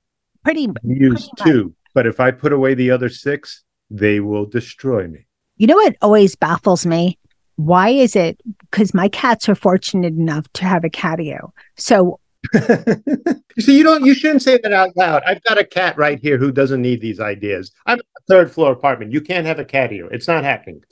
[0.42, 1.74] Pretty, Use two.
[1.94, 5.26] But if I put away the other six, they will destroy me.
[5.56, 7.18] You know what always baffles me?
[7.56, 8.40] Why is it?
[8.70, 11.50] Because my cats are fortunate enough to have a catio.
[11.76, 12.20] So
[12.54, 12.60] you
[13.60, 14.04] see, you don't.
[14.04, 15.22] You shouldn't say that out loud.
[15.26, 17.70] I've got a cat right here who doesn't need these ideas.
[17.86, 19.12] I'm a third floor apartment.
[19.12, 20.10] You can't have a catio.
[20.10, 20.82] It's not happening.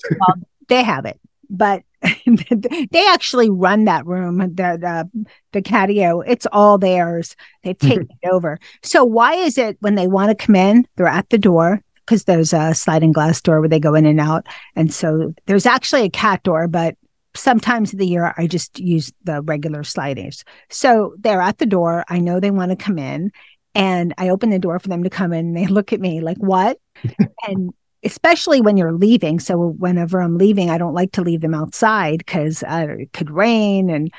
[0.68, 1.18] they have it.
[1.48, 1.82] But
[2.90, 6.22] they actually run that room, the the, the catio.
[6.26, 7.36] It's all theirs.
[7.62, 7.88] They've mm-hmm.
[7.88, 8.58] taken it over.
[8.82, 12.24] So why is it when they want to come in, they're at the door because
[12.24, 16.02] there's a sliding glass door where they go in and out, and so there's actually
[16.02, 16.96] a cat door, but
[17.34, 20.44] sometimes of the year I just use the regular sliders.
[20.70, 22.04] So they're at the door.
[22.08, 23.30] I know they want to come in,
[23.74, 25.48] and I open the door for them to come in.
[25.48, 26.78] And they look at me like, "What?"
[27.48, 27.72] and
[28.04, 29.40] especially when you're leaving.
[29.40, 33.30] So whenever I'm leaving, I don't like to leave them outside because uh, it could
[33.30, 34.12] rain and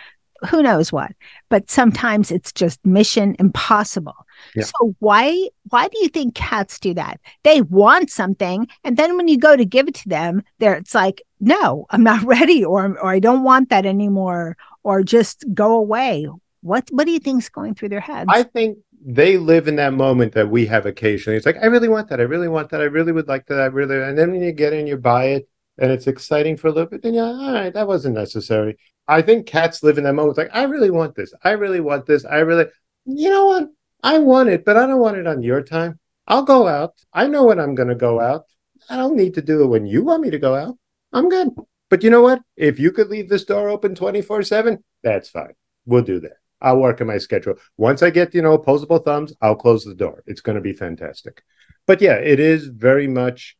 [0.48, 1.12] who knows what.
[1.50, 4.16] But sometimes it's just mission impossible.
[4.56, 4.64] Yeah.
[4.64, 7.20] So why why do you think cats do that?
[7.44, 10.96] They want something, and then when you go to give it to them, there it's
[10.96, 15.74] like, no, I'm not ready, or or I don't want that anymore, or just go
[15.74, 16.28] away.
[16.62, 18.30] What what do you think's going through their heads?
[18.34, 21.38] I think they live in that moment that we have occasionally.
[21.38, 22.20] It's like, I really want that.
[22.20, 22.82] I really want that.
[22.82, 23.60] I really would like that.
[23.60, 26.68] I really, and then when you get in, you buy it and it's exciting for
[26.68, 28.78] a little bit, then you're like, all right, that wasn't necessary.
[29.08, 30.38] I think cats live in that moment.
[30.38, 31.34] It's like, I really want this.
[31.44, 32.26] I really want this.
[32.26, 32.66] I really,
[33.06, 33.70] you know what?
[34.04, 36.00] I want it, but I don't want it on your time.
[36.28, 36.94] I'll go out.
[37.14, 38.46] I know when I'm going to go out.
[38.90, 40.78] I don't need to do it when you want me to go out.
[41.12, 41.50] I'm good.
[41.90, 42.42] But you know what?
[42.56, 45.54] If you could leave this door open 24 7, that's fine.
[45.86, 46.39] We'll do that.
[46.62, 47.56] I'll work on my schedule.
[47.78, 50.24] Once I get, you know, opposable thumbs, I'll close the door.
[50.26, 51.44] It's going to be fantastic.
[51.88, 53.58] But yeah, it is very much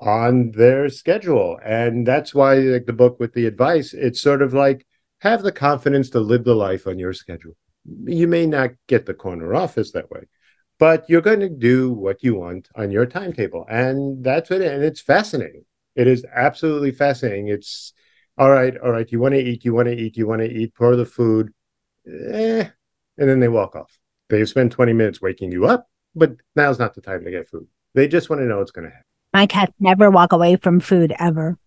[0.00, 1.58] on their schedule.
[1.64, 4.86] And that's why like the book with the advice, it's sort of like
[5.20, 7.56] have the confidence to live the life on your schedule.
[8.04, 10.24] You may not get the corner office that way,
[10.78, 13.64] but you're going to do what you want on your timetable.
[13.68, 14.60] And that's it.
[14.60, 15.64] And it's fascinating.
[15.94, 17.48] It is absolutely fascinating.
[17.48, 17.94] It's
[18.36, 19.10] all right, all right.
[19.10, 21.54] You want to eat, you want to eat, you want to eat, pour the food
[22.06, 22.68] eh,
[23.18, 23.98] and then they walk off.
[24.28, 27.66] They spend 20 minutes waking you up, but now's not the time to get food.
[27.94, 29.04] They just want to know what's going to happen.
[29.32, 31.58] My cats never walk away from food ever.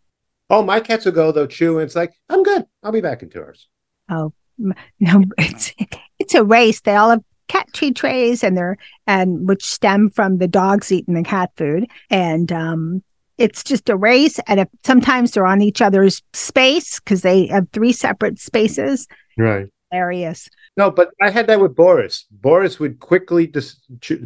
[0.49, 2.65] Oh, my cats will go, they'll chew, and it's like, I'm good.
[2.83, 3.67] I'll be back in two hours.
[4.09, 5.73] Oh, no, it's,
[6.17, 6.81] it's a race.
[6.81, 11.13] They all have cat treat trays and they're, and which stem from the dogs eating
[11.13, 11.87] the cat food.
[12.09, 13.03] And, um,
[13.39, 17.67] it's just a race and if sometimes they're on each other's space because they have
[17.71, 20.49] three separate spaces right hilarious.
[20.77, 22.25] No, but I had that with Boris.
[22.31, 23.81] Boris would quickly dis-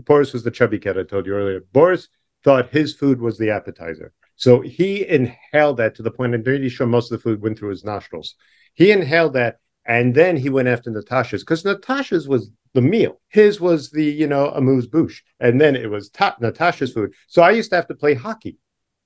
[0.05, 1.61] Boris was the chubby cat I told you earlier.
[1.71, 2.07] Boris
[2.43, 4.13] thought his food was the appetizer.
[4.35, 7.57] So he inhaled that to the point I'm pretty sure most of the food went
[7.57, 8.35] through his nostrils.
[8.73, 13.19] He inhaled that and then he went after Natasha's because Natasha's was the meal.
[13.29, 15.21] His was the, you know, amuse bouche.
[15.39, 17.13] And then it was ta- Natasha's food.
[17.27, 18.57] So I used to have to play hockey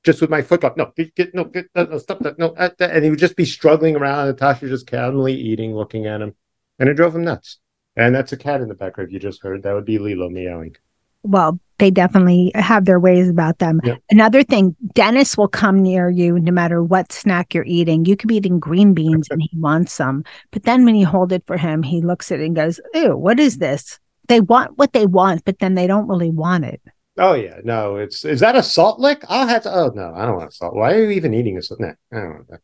[0.03, 0.77] just with my foot up.
[0.77, 2.39] No, get, no, get, no, stop that.
[2.39, 4.27] No, uh, and he would just be struggling around.
[4.27, 6.33] Natasha just calmly eating, looking at him
[6.79, 7.59] and it drove him nuts.
[7.95, 9.63] And that's a cat in the background you just heard.
[9.63, 10.75] That would be Leelo meowing.
[11.23, 13.81] Well, they definitely have their ways about them.
[13.83, 13.97] Yep.
[14.09, 18.05] Another thing, Dennis will come near you no matter what snack you're eating.
[18.05, 20.23] You could be eating green beans and he wants some.
[20.51, 23.17] But then when you hold it for him, he looks at it and goes, Ew,
[23.17, 23.99] what is this?
[24.27, 26.81] They want what they want, but then they don't really want it.
[27.17, 29.23] Oh yeah, no, it's is that a salt lick?
[29.27, 29.73] I'll have to.
[29.73, 30.75] Oh no, I don't want salt.
[30.75, 31.79] Why are you even eating a salt?
[31.79, 32.61] Nah, I don't want that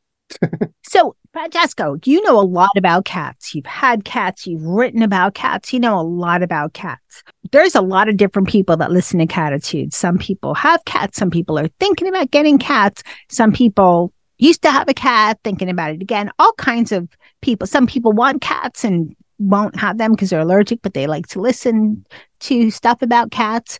[0.84, 3.56] so, Francesco, you know a lot about cats.
[3.56, 7.24] You've had cats, you've written about cats, you know a lot about cats.
[7.52, 9.93] There's a lot of different people that listen to Cattitude.
[9.93, 14.72] Some people have cats, some people are thinking about getting cats, some people used to
[14.72, 17.08] have a cat, thinking about it again, all kinds of
[17.41, 17.67] people.
[17.67, 21.41] Some people want cats and won't have them because they're allergic, but they like to
[21.41, 22.06] listen
[22.41, 23.80] to stuff about cats,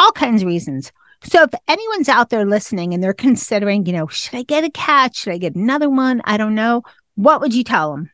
[0.00, 0.92] all kinds of reasons.
[1.22, 4.70] So if anyone's out there listening and they're considering, you know, should I get a
[4.70, 5.16] cat?
[5.16, 6.20] Should I get another one?
[6.24, 6.82] I don't know.
[7.16, 8.10] What would you tell them?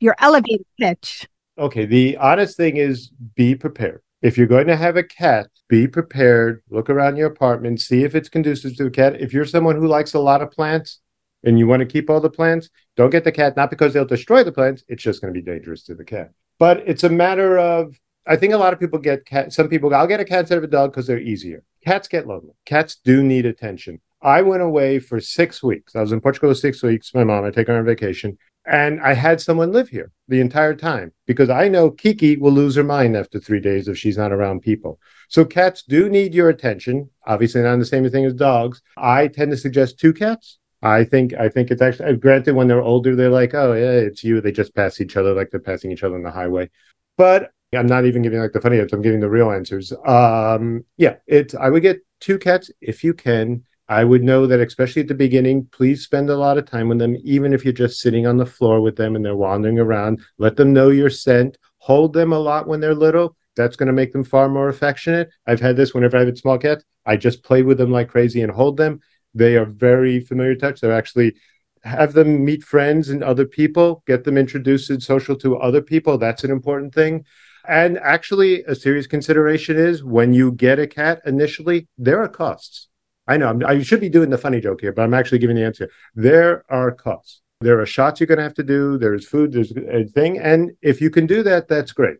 [0.00, 1.28] Your elevator pitch.
[1.58, 1.84] Okay.
[1.84, 4.02] The honest thing is be prepared.
[4.22, 6.62] If you're going to have a cat, be prepared.
[6.68, 9.20] Look around your apartment, see if it's conducive to a cat.
[9.20, 11.00] If you're someone who likes a lot of plants
[11.44, 14.04] and you want to keep all the plants, don't get the cat, not because they'll
[14.04, 14.84] destroy the plants.
[14.88, 16.32] It's just going to be dangerous to the cat.
[16.58, 19.52] But it's a matter of I think a lot of people get cat.
[19.52, 21.62] Some people I'll get a cat instead of a dog because they're easier.
[21.84, 22.54] Cats get lonely.
[22.66, 24.00] Cats do need attention.
[24.22, 25.96] I went away for six weeks.
[25.96, 27.14] I was in Portugal six weeks.
[27.14, 30.74] My mom, I take her on vacation, and I had someone live here the entire
[30.74, 34.32] time because I know Kiki will lose her mind after three days if she's not
[34.32, 35.00] around people.
[35.28, 37.08] So cats do need your attention.
[37.26, 38.82] Obviously, not the same thing as dogs.
[38.98, 40.58] I tend to suggest two cats.
[40.82, 43.92] I think I think it's actually uh, granted when they're older, they're like, oh yeah,
[43.92, 44.40] it's you.
[44.40, 46.70] They just pass each other like they're passing each other on the highway.
[47.16, 48.92] But I'm not even giving like the funny answers.
[48.92, 49.92] I'm giving the real answers.
[50.04, 51.54] Um, yeah, it.
[51.54, 53.64] I would get two cats if you can.
[53.88, 56.98] I would know that, especially at the beginning, please spend a lot of time with
[56.98, 60.20] them, even if you're just sitting on the floor with them and they're wandering around.
[60.38, 61.58] Let them know your scent.
[61.78, 63.36] Hold them a lot when they're little.
[63.56, 65.30] That's going to make them far more affectionate.
[65.46, 66.84] I've had this whenever I have small cats.
[67.04, 69.00] I just play with them like crazy and hold them.
[69.34, 70.80] They are very familiar touch.
[70.80, 71.34] They're actually
[71.82, 76.18] have them meet friends and other people, get them introduced and social to other people.
[76.18, 77.24] That's an important thing.
[77.70, 82.88] And actually, a serious consideration is when you get a cat initially, there are costs.
[83.28, 85.54] I know I'm, i should be doing the funny joke here, but I'm actually giving
[85.54, 85.88] the answer.
[86.16, 87.42] There are costs.
[87.60, 88.98] There are shots you're going to have to do.
[88.98, 89.52] There's food.
[89.52, 92.16] There's a thing, and if you can do that, that's great.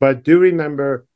[0.00, 1.06] But do remember,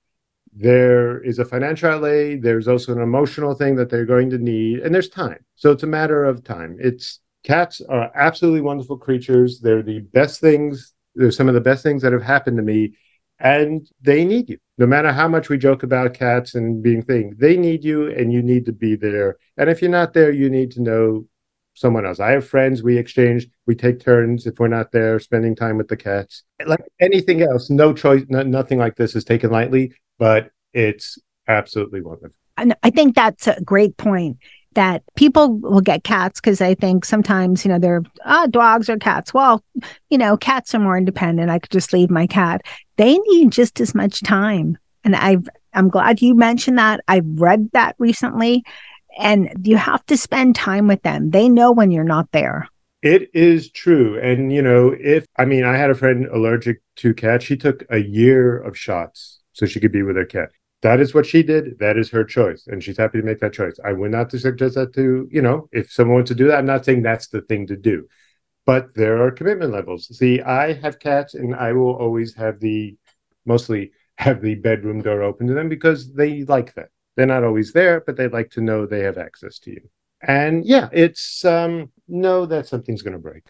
[0.55, 2.39] there is a financial outlay.
[2.39, 5.45] There's also an emotional thing that they're going to need, and there's time.
[5.57, 6.79] So it's a matter of time.
[6.81, 9.61] It's cats are absolutely wonderful creatures.
[9.61, 10.95] They're the best things.
[11.15, 12.95] They're some of the best things that have happened to me
[13.41, 14.59] and they need you.
[14.79, 18.33] No matter how much we joke about cats and being thing, they need you and
[18.33, 19.37] you need to be there.
[19.57, 21.27] And if you're not there, you need to know
[21.75, 22.21] someone else.
[22.21, 25.89] I have friends, we exchange, we take turns if we're not there spending time with
[25.89, 26.43] the cats.
[26.67, 32.01] Like anything else, no choice, no, nothing like this is taken lightly, but it's absolutely
[32.01, 32.35] wonderful.
[32.57, 34.39] And I think that's a great point
[34.79, 38.97] that people will get cats because I think sometimes, you know, they're ah, dogs or
[38.97, 39.35] cats.
[39.35, 39.61] Well,
[40.09, 41.51] you know, cats are more independent.
[41.51, 42.63] I could just leave my cat.
[42.97, 44.79] They need just as much time.
[45.03, 47.01] And I've I'm glad you mentioned that.
[47.09, 48.63] I've read that recently.
[49.19, 51.31] And you have to spend time with them.
[51.31, 52.69] They know when you're not there.
[53.03, 54.17] It is true.
[54.21, 57.45] And, you know, if I mean, I had a friend allergic to cats.
[57.45, 60.51] She took a year of shots so she could be with her cat
[60.83, 61.79] that is what she did.
[61.79, 63.79] That is her choice, and she's happy to make that choice.
[63.85, 66.59] I would not suggest that to you know if someone wants to do that.
[66.59, 68.07] I'm not saying that's the thing to do,
[68.67, 70.17] but there are commitment levels.
[70.17, 72.97] See, I have cats, and I will always have the
[73.45, 76.89] mostly have the bedroom door open to them because they like that.
[77.17, 79.83] They're not always there, but they like to know they have access to you.
[80.23, 83.45] And yeah, it's um know that something's going to break.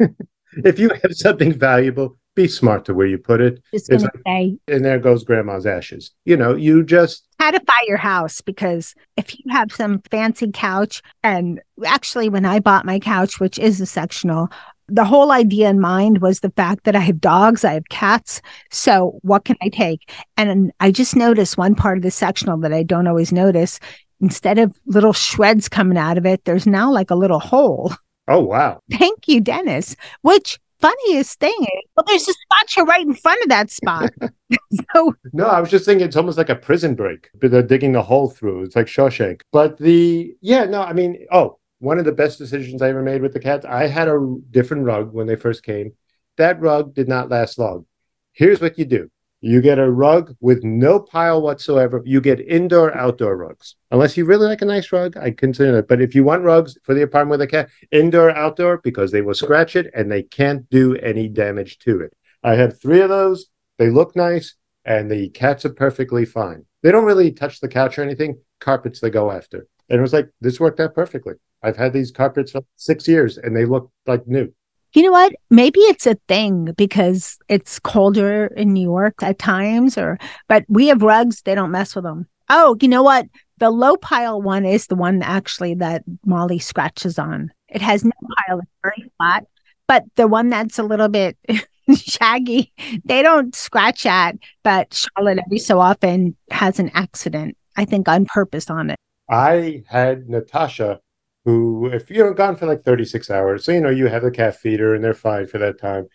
[0.64, 3.60] if you have something valuable, be smart to where you put it.
[3.74, 6.12] Just gonna like, say, and there goes grandma's ashes.
[6.24, 11.60] You know, you just catify your house because if you have some fancy couch, and
[11.84, 14.48] actually, when I bought my couch, which is a sectional,
[14.86, 18.40] the whole idea in mind was the fact that I have dogs, I have cats.
[18.70, 20.08] So what can I take?
[20.36, 23.80] And I just noticed one part of the sectional that I don't always notice.
[24.20, 27.92] Instead of little shreds coming out of it, there's now like a little hole.
[28.28, 28.80] Oh, wow.
[28.92, 29.96] Thank you, Dennis.
[30.22, 34.10] Which funniest thing is, well, there's a spot right in front of that spot.
[34.94, 37.92] so no, I was just thinking it's almost like a prison break, but they're digging
[37.92, 38.64] the hole through.
[38.64, 39.42] It's like Shawshank.
[39.52, 43.22] But the yeah, no, I mean, oh, one of the best decisions I ever made
[43.22, 43.66] with the cats.
[43.66, 45.92] I had a different rug when they first came.
[46.38, 47.86] That rug did not last long.
[48.32, 49.10] Here's what you do:
[49.40, 52.02] you get a rug with no pile whatsoever.
[52.04, 53.76] You get indoor outdoor rugs.
[53.90, 55.88] Unless you really like a nice rug, I consider it.
[55.88, 59.22] But if you want rugs for the apartment with a cat, indoor outdoor because they
[59.22, 62.12] will scratch it and they can't do any damage to it.
[62.42, 63.46] I have three of those.
[63.78, 66.64] They look nice and the cats are perfectly fine.
[66.82, 68.40] They don't really touch the couch or anything.
[68.60, 69.68] Carpets they go after.
[69.88, 71.34] And it was like this worked out perfectly.
[71.62, 74.52] I've had these carpets for six years and they look like new.
[74.94, 75.32] You know what?
[75.50, 80.88] Maybe it's a thing because it's colder in New York at times, or but we
[80.88, 82.26] have rugs, they don't mess with them.
[82.48, 83.26] Oh, you know what?
[83.58, 87.52] The low pile one is the one actually that Molly scratches on.
[87.68, 88.12] It has no
[88.46, 89.44] pile, it's very flat.
[89.86, 91.36] But the one that's a little bit
[91.94, 92.72] shaggy,
[93.04, 94.36] they don't scratch at.
[94.62, 98.98] But Charlotte every so often has an accident, I think on purpose on it.
[99.28, 101.00] I had Natasha
[101.48, 104.56] who, if you're gone for like 36 hours, so you know, you have the cat
[104.56, 106.06] feeder and they're fine for that time.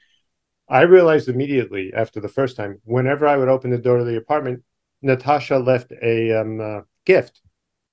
[0.70, 4.18] I realized immediately after the first time, whenever I would open the door to the
[4.18, 4.62] apartment,
[5.02, 7.42] Natasha left a um, uh, gift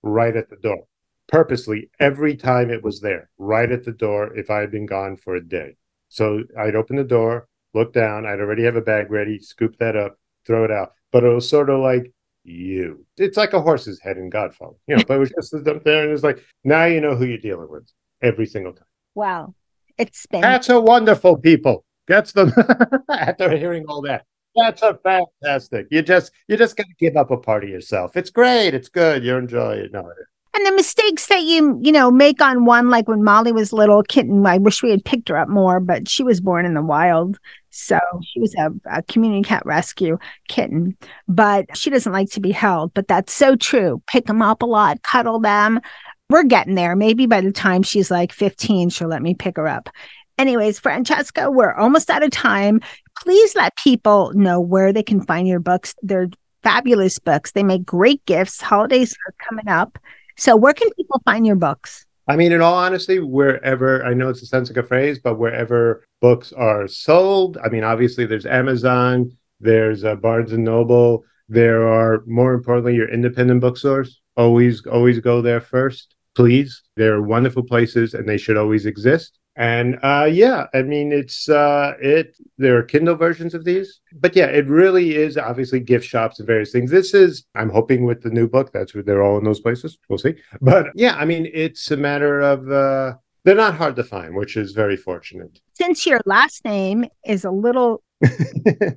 [0.02, 0.84] right at the door,
[1.28, 5.16] purposely every time it was there, right at the door if I had been gone
[5.16, 5.76] for a day.
[6.10, 9.96] So I'd open the door, look down, I'd already have a bag ready, scoop that
[9.96, 10.92] up, throw it out.
[11.10, 12.12] But it was sort of like,
[12.50, 13.04] you.
[13.16, 15.04] It's like a horse's head in Godfather, you know.
[15.06, 17.70] but it was just up there, and it's like now you know who you're dealing
[17.70, 17.90] with
[18.22, 18.86] every single time.
[19.14, 19.54] Wow,
[19.98, 21.84] it's been that's a wonderful people.
[22.06, 24.24] That's the, after hearing all that.
[24.56, 25.86] That's a fantastic.
[25.90, 28.16] You just you just gotta give up a part of yourself.
[28.16, 28.74] It's great.
[28.74, 29.24] It's good.
[29.24, 29.92] You enjoy it.
[29.92, 30.10] No,
[30.54, 34.02] and the mistakes that you you know make on one like when molly was little
[34.02, 36.82] kitten i wish we had picked her up more but she was born in the
[36.82, 37.38] wild.
[37.72, 40.96] So she was a, a, community cat rescue kitten
[41.28, 44.02] but she doesn't like to be held but that's so true.
[44.08, 45.80] Pick them up a lot cuddle them.
[46.28, 46.96] We're getting there.
[46.96, 49.88] Maybe by the time she's like 15 she'll let me pick her up.
[50.36, 52.80] Anyways Francesco we're almost out of time.
[53.22, 55.94] Please let people know where they can find your books.
[56.02, 56.28] They're
[56.64, 57.52] fabulous books.
[57.52, 58.60] They make great gifts.
[58.60, 59.96] Holidays are coming up
[60.40, 62.06] so, where can people find your books?
[62.26, 66.50] I mean, in all honesty, wherever I know it's a sensitive phrase, but wherever books
[66.54, 72.54] are sold, I mean, obviously there's Amazon, there's uh, Barnes and Noble, there are more
[72.54, 74.22] importantly your independent bookstores.
[74.34, 76.82] Always, always go there first, please.
[76.96, 79.39] They're wonderful places, and they should always exist.
[79.60, 82.34] And uh, yeah, I mean, it's uh, it.
[82.56, 86.46] There are Kindle versions of these, but yeah, it really is obviously gift shops and
[86.46, 86.90] various things.
[86.90, 89.98] This is, I'm hoping, with the new book, that's where they're all in those places.
[90.08, 90.34] We'll see.
[90.62, 94.56] But yeah, I mean, it's a matter of uh, they're not hard to find, which
[94.56, 95.60] is very fortunate.
[95.74, 98.02] Since your last name is a little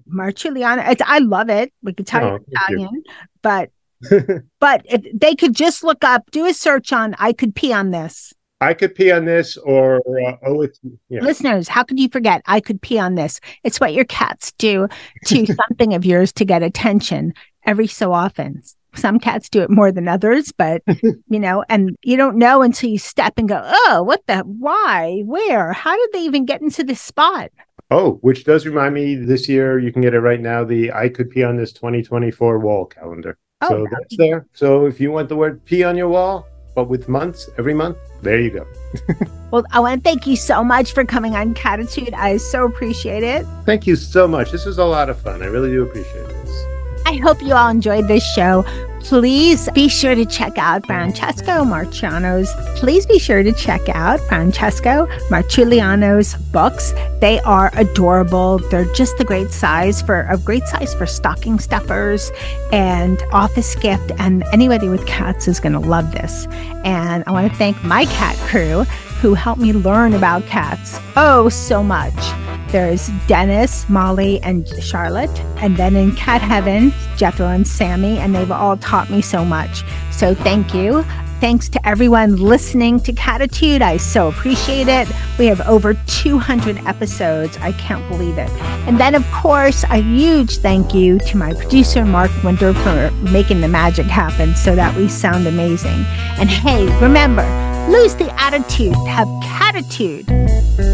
[0.08, 1.74] Marciuliano, it's, I love it.
[1.82, 2.46] We could tell Oh, you.
[2.54, 3.04] Italian,
[3.42, 3.70] but
[4.62, 7.92] but if they could just look up, do a search on I could pee on
[7.92, 8.34] this.
[8.64, 11.22] I could pee on this, or uh, oh, it's yeah.
[11.22, 13.40] Listeners, how could you forget I could pee on this?
[13.64, 14.88] It's what your cats do
[15.26, 17.34] to something of yours to get attention
[17.66, 18.62] every so often.
[18.96, 20.82] Some cats do it more than others, but
[21.28, 25.24] you know, and you don't know until you step and go, oh, what the, why,
[25.26, 27.52] where, how did they even get into this spot?
[27.92, 30.64] Oh, which does remind me, this year you can get it right now.
[30.64, 33.38] The I could pee on this 2024 wall calendar.
[33.62, 34.48] Oh, so that's there.
[34.54, 37.98] So if you want the word pee on your wall, but with months every month,
[38.22, 38.68] there you go.
[39.54, 42.12] Well, I want to thank you so much for coming on Cattitude.
[42.16, 43.46] I so appreciate it.
[43.66, 44.52] Thank you so much.
[44.52, 45.44] This was a lot of fun.
[45.44, 46.73] I really do appreciate this.
[47.14, 48.66] I hope you all enjoyed this show.
[49.02, 52.52] Please be sure to check out Francesco Marciano's.
[52.80, 56.92] Please be sure to check out Francesco Marciuliano's books.
[57.22, 58.58] They are adorable.
[58.72, 62.32] They're just the great size for a great size for stocking stuffers
[62.72, 64.12] and office gift.
[64.18, 66.48] And anybody with cats is going to love this.
[66.84, 68.86] And I want to thank my cat crew
[69.22, 72.53] who helped me learn about cats oh so much.
[72.74, 75.30] There's Dennis, Molly, and Charlotte.
[75.58, 79.84] And then in Cat Heaven, Jethro and Sammy, and they've all taught me so much.
[80.12, 81.06] So thank you.
[81.40, 83.84] Thanks to everyone listening to Cattitude.
[83.84, 85.08] I so appreciate it.
[85.38, 87.58] We have over 200 episodes.
[87.58, 88.50] I can't believe it.
[88.88, 93.62] And then, of course, a huge thank you to my producer, Mark Winter, for making
[93.62, 96.06] the magic happen so that we sound amazing.
[96.40, 97.44] And hey, remember,
[97.90, 100.30] lose the attitude, have cattitude.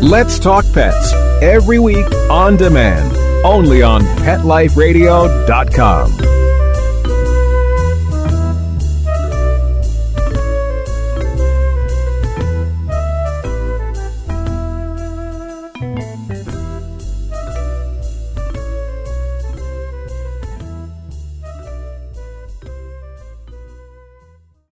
[0.02, 3.16] Let's Talk Pets every week on demand,
[3.46, 6.59] only on PetLifeRadio.com.